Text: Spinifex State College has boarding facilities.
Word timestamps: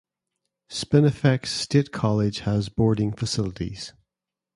Spinifex 0.71 1.51
State 1.51 1.91
College 1.91 2.39
has 2.39 2.69
boarding 2.69 3.13
facilities. 3.13 3.93